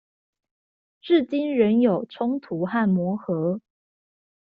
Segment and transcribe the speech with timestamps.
[0.99, 3.61] 至今仍有衝突和磨合